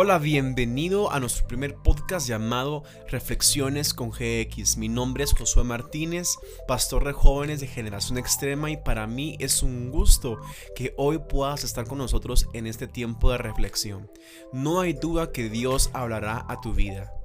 [0.00, 4.76] Hola, bienvenido a nuestro primer podcast llamado Reflexiones con GX.
[4.76, 6.36] Mi nombre es Josué Martínez,
[6.68, 10.38] pastor de jóvenes de generación extrema y para mí es un gusto
[10.76, 14.08] que hoy puedas estar con nosotros en este tiempo de reflexión.
[14.52, 17.17] No hay duda que Dios hablará a tu vida.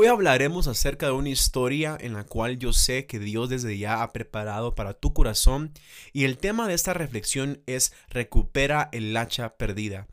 [0.00, 4.04] Hoy hablaremos acerca de una historia en la cual yo sé que Dios desde ya
[4.04, 5.72] ha preparado para tu corazón
[6.12, 10.06] y el tema de esta reflexión es recupera el hacha perdida.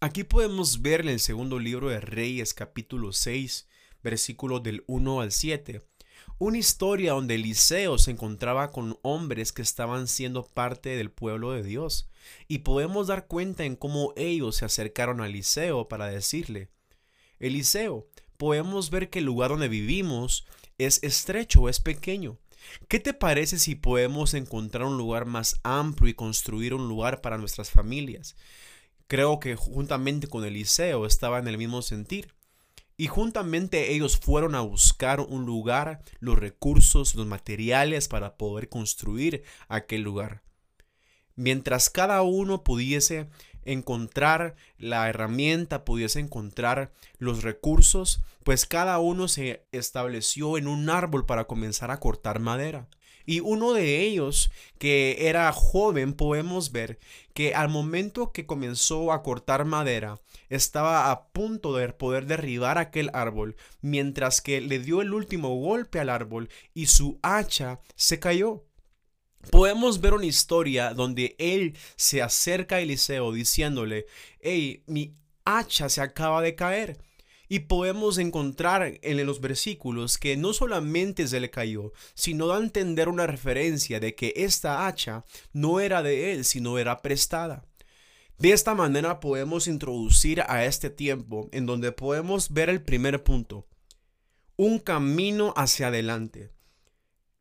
[0.00, 3.68] Aquí podemos ver en el segundo libro de Reyes capítulo 6
[4.02, 5.82] versículos del 1 al 7
[6.38, 11.62] una historia donde Eliseo se encontraba con hombres que estaban siendo parte del pueblo de
[11.62, 12.08] Dios
[12.48, 16.70] y podemos dar cuenta en cómo ellos se acercaron a Eliseo para decirle
[17.38, 20.46] Eliseo, podemos ver que el lugar donde vivimos
[20.78, 22.38] es estrecho, es pequeño.
[22.88, 27.38] ¿Qué te parece si podemos encontrar un lugar más amplio y construir un lugar para
[27.38, 28.36] nuestras familias?
[29.06, 32.34] Creo que juntamente con Eliseo estaba en el mismo sentir.
[32.98, 39.44] Y juntamente ellos fueron a buscar un lugar, los recursos, los materiales para poder construir
[39.68, 40.42] aquel lugar.
[41.34, 43.28] Mientras cada uno pudiese
[43.66, 51.26] encontrar la herramienta, pudiese encontrar los recursos, pues cada uno se estableció en un árbol
[51.26, 52.88] para comenzar a cortar madera.
[53.26, 57.00] Y uno de ellos, que era joven, podemos ver
[57.34, 63.10] que al momento que comenzó a cortar madera, estaba a punto de poder derribar aquel
[63.12, 68.64] árbol, mientras que le dio el último golpe al árbol y su hacha se cayó
[69.50, 74.06] podemos ver una historia donde él se acerca a Eliseo diciéndole,
[74.40, 76.98] hey, mi hacha se acaba de caer.
[77.48, 82.60] Y podemos encontrar en los versículos que no solamente se le cayó, sino da a
[82.60, 87.64] entender una referencia de que esta hacha no era de él, sino era prestada.
[88.38, 93.66] De esta manera podemos introducir a este tiempo en donde podemos ver el primer punto,
[94.56, 96.55] un camino hacia adelante.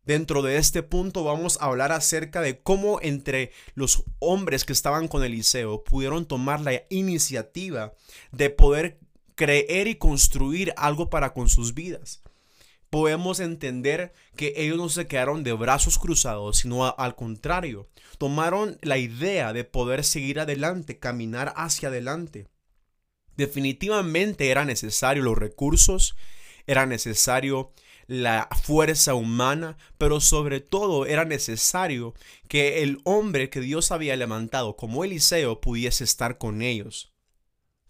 [0.06, 5.08] Dentro de este punto vamos a hablar acerca de cómo entre los hombres que estaban
[5.08, 7.94] con Eliseo pudieron tomar la iniciativa
[8.32, 9.00] de poder
[9.34, 12.22] creer y construir algo para con sus vidas.
[12.92, 17.90] Podemos entender que ellos no se quedaron de brazos cruzados, sino al contrario,
[18.20, 22.48] tomaron la idea de poder seguir adelante, caminar hacia adelante.
[23.36, 26.16] Definitivamente era necesario los recursos,
[26.68, 27.74] era necesario
[28.08, 32.14] la fuerza humana, pero sobre todo era necesario
[32.48, 37.12] que el hombre que Dios había levantado como Eliseo pudiese estar con ellos.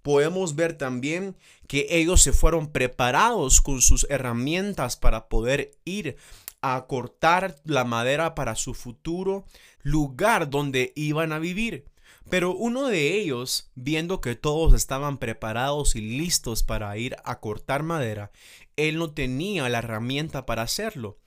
[0.01, 1.35] Podemos ver también
[1.67, 6.17] que ellos se fueron preparados con sus herramientas para poder ir
[6.61, 9.45] a cortar la madera para su futuro
[9.81, 11.85] lugar donde iban a vivir.
[12.29, 17.83] Pero uno de ellos, viendo que todos estaban preparados y listos para ir a cortar
[17.83, 18.31] madera,
[18.75, 21.19] él no tenía la herramienta para hacerlo,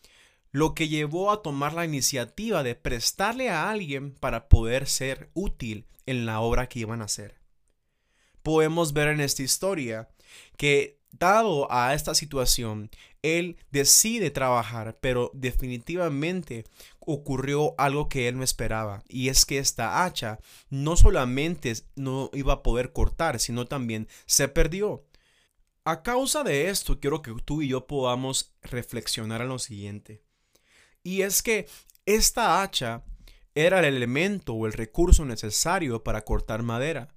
[0.51, 5.87] lo que llevó a tomar la iniciativa de prestarle a alguien para poder ser útil
[6.07, 7.39] en la obra que iban a hacer.
[8.43, 10.09] Podemos ver en esta historia
[10.57, 12.91] que dado a esta situación,
[13.23, 16.65] él decide trabajar, pero definitivamente
[17.01, 20.39] ocurrió algo que él no esperaba, y es que esta hacha
[20.71, 25.05] no solamente no iba a poder cortar, sino también se perdió.
[25.85, 30.23] A causa de esto, quiero que tú y yo podamos reflexionar en lo siguiente.
[31.03, 31.67] Y es que
[32.05, 33.05] esta hacha
[33.55, 37.09] era el elemento o el recurso necesario para cortar madera.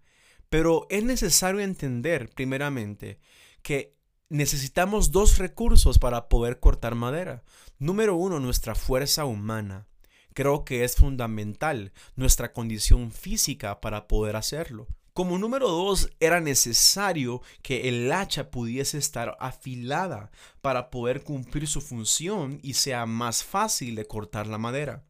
[0.49, 3.19] Pero es necesario entender, primeramente,
[3.61, 3.95] que
[4.29, 7.43] necesitamos dos recursos para poder cortar madera.
[7.79, 9.87] Número uno, nuestra fuerza humana.
[10.33, 14.87] Creo que es fundamental nuestra condición física para poder hacerlo.
[15.13, 21.81] Como número dos, era necesario que el hacha pudiese estar afilada para poder cumplir su
[21.81, 25.03] función y sea más fácil de cortar la madera.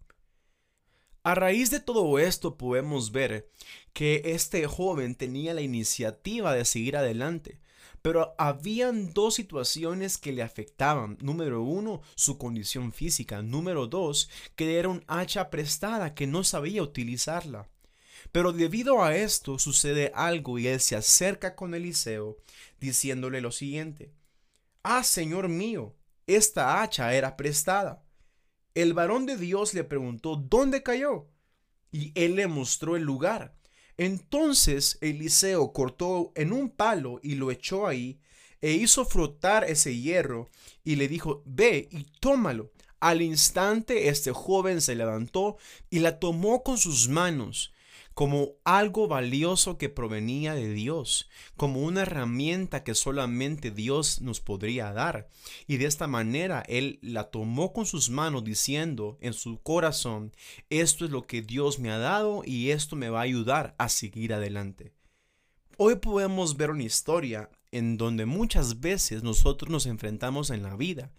[1.23, 3.52] A raíz de todo esto podemos ver
[3.93, 7.59] que este joven tenía la iniciativa de seguir adelante,
[8.01, 11.17] pero habían dos situaciones que le afectaban.
[11.21, 13.41] Número uno, su condición física.
[13.41, 17.69] Número dos, que era un hacha prestada que no sabía utilizarla.
[18.31, 22.37] Pero debido a esto sucede algo y él se acerca con Eliseo
[22.79, 24.13] diciéndole lo siguiente.
[24.83, 25.95] Ah, Señor mío,
[26.27, 28.03] esta hacha era prestada.
[28.73, 31.27] El varón de Dios le preguntó, ¿dónde cayó?
[31.91, 33.55] Y él le mostró el lugar.
[34.01, 38.19] Entonces Eliseo cortó en un palo y lo echó ahí,
[38.59, 40.49] e hizo frotar ese hierro,
[40.83, 42.71] y le dijo, ve y tómalo.
[42.99, 45.57] Al instante este joven se levantó
[45.91, 47.73] y la tomó con sus manos,
[48.13, 54.91] como algo valioso que provenía de Dios, como una herramienta que solamente Dios nos podría
[54.91, 55.29] dar.
[55.67, 60.34] Y de esta manera Él la tomó con sus manos diciendo en su corazón,
[60.69, 63.90] esto es lo que Dios me ha dado y esto me va a ayudar a
[63.90, 64.93] seguir adelante.
[65.78, 71.11] Hoy podemos ver una historia en donde muchas veces nosotros nos enfrentamos en la vida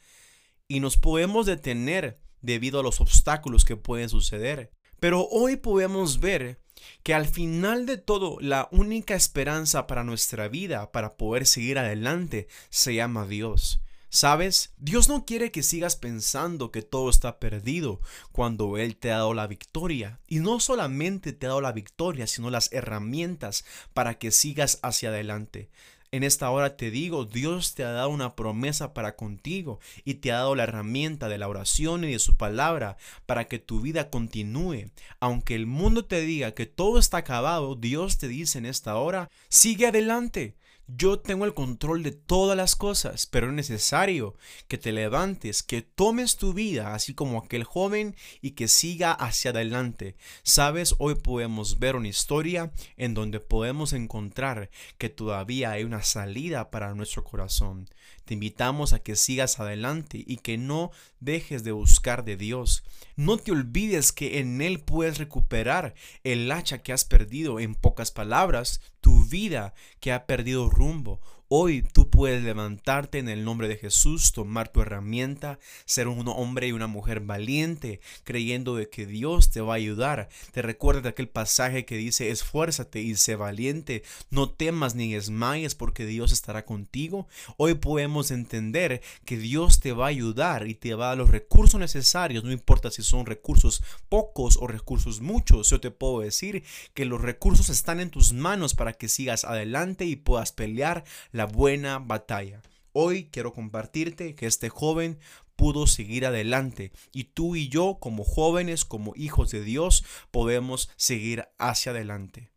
[0.68, 4.72] y nos podemos detener debido a los obstáculos que pueden suceder.
[5.00, 6.61] Pero hoy podemos ver
[7.02, 12.48] que al final de todo la única esperanza para nuestra vida, para poder seguir adelante,
[12.70, 13.80] se llama Dios.
[14.14, 14.74] ¿Sabes?
[14.76, 17.98] Dios no quiere que sigas pensando que todo está perdido
[18.30, 20.20] cuando Él te ha dado la victoria.
[20.26, 23.64] Y no solamente te ha dado la victoria, sino las herramientas
[23.94, 25.70] para que sigas hacia adelante.
[26.14, 30.30] En esta hora te digo, Dios te ha dado una promesa para contigo y te
[30.30, 34.10] ha dado la herramienta de la oración y de su palabra para que tu vida
[34.10, 34.90] continúe.
[35.20, 39.30] Aunque el mundo te diga que todo está acabado, Dios te dice en esta hora,
[39.48, 40.54] sigue adelante.
[40.88, 44.36] Yo tengo el control de todas las cosas, pero es necesario
[44.68, 49.52] que te levantes, que tomes tu vida, así como aquel joven, y que siga hacia
[49.52, 50.16] adelante.
[50.42, 56.70] Sabes, hoy podemos ver una historia en donde podemos encontrar que todavía hay una salida
[56.70, 57.88] para nuestro corazón.
[58.24, 60.90] Te invitamos a que sigas adelante y que no
[61.20, 62.84] dejes de buscar de Dios.
[63.16, 65.94] No te olvides que en Él puedes recuperar
[66.24, 67.60] el hacha que has perdido.
[67.60, 71.20] En pocas palabras, tu vida que ha perdido rumbo.
[71.54, 76.68] Hoy tú puedes levantarte en el nombre de Jesús, tomar tu herramienta, ser un hombre
[76.68, 80.30] y una mujer valiente, creyendo de que Dios te va a ayudar.
[80.52, 85.74] Te recuerdas de aquel pasaje que dice, esfuérzate y sé valiente, no temas ni desmayes
[85.74, 87.28] porque Dios estará contigo.
[87.58, 91.28] Hoy podemos entender que Dios te va a ayudar y te va a dar los
[91.28, 95.68] recursos necesarios, no importa si son recursos pocos o recursos muchos.
[95.68, 96.64] Yo te puedo decir
[96.94, 101.04] que los recursos están en tus manos para que sigas adelante y puedas pelear
[101.46, 102.62] buena batalla.
[102.92, 105.18] Hoy quiero compartirte que este joven
[105.56, 111.48] pudo seguir adelante y tú y yo como jóvenes, como hijos de Dios, podemos seguir
[111.58, 112.50] hacia adelante.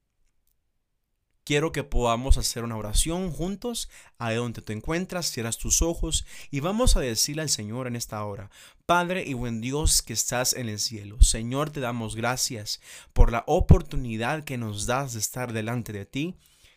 [1.46, 3.88] Quiero que podamos hacer una oración juntos,
[4.18, 8.26] a donde te encuentras, cierras tus ojos y vamos a decirle al Señor en esta
[8.26, 8.50] hora,
[8.88, 12.82] Padre y buen Dios que estás en el cielo, Señor te damos gracias
[13.14, 16.36] por la oportunidad que nos das de estar delante de ti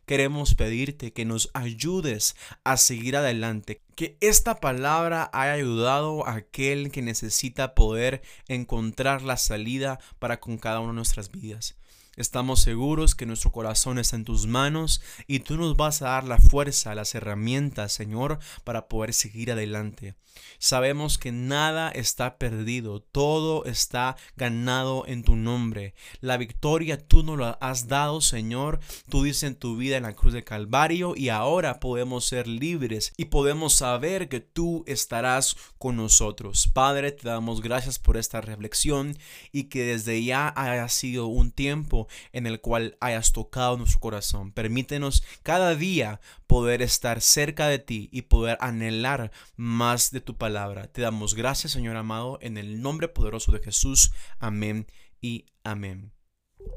[0.09, 2.35] queremos pedirte que nos ayudes
[2.65, 3.83] a seguir adelante.
[3.95, 10.57] Que esta palabra haya ayudado a aquel que necesita poder encontrar la salida para con
[10.57, 11.77] cada una de nuestras vidas.
[12.19, 16.25] Estamos seguros que nuestro corazón está en tus manos y tú nos vas a dar
[16.25, 20.17] la fuerza, las herramientas, Señor, para poder seguir adelante.
[20.59, 25.95] Sabemos que nada está perdido, todo está ganado en tu nombre.
[26.21, 28.81] La victoria tú nos la has dado, Señor.
[29.09, 33.13] Tú dices en tu vida en la cruz de Calvario y ahora podemos ser libres
[33.17, 36.69] y podemos saber que tú estarás con nosotros.
[36.73, 39.17] Padre, te damos gracias por esta reflexión
[39.53, 44.53] y que desde ya haya sido un tiempo en el cual hayas tocado nuestro corazón.
[44.53, 50.89] Permítenos cada día poder estar cerca de ti y poder anhelar más de tu palabra.
[50.89, 54.13] Te damos gracias, Señor amado, en el nombre poderoso de Jesús.
[54.39, 54.87] Amén
[55.21, 56.13] y amén.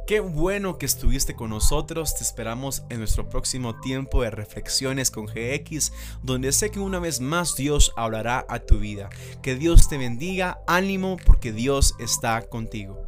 [0.08, 2.16] Qué bueno que estuviste con nosotros.
[2.16, 7.22] Te esperamos en nuestro próximo tiempo de reflexiones con GX, donde sé que una vez
[7.22, 9.10] más Dios hablará a tu vida.
[9.42, 13.02] Que Dios te bendiga, ánimo, porque Dios está contigo.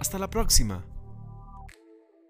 [0.00, 0.84] Hasta la próxima.